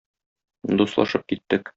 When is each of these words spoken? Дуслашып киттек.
Дуслашып 0.79 1.27
киттек. 1.33 1.69